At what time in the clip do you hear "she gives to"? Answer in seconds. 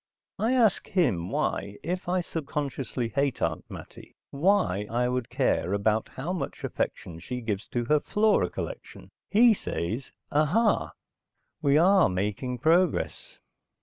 7.19-7.85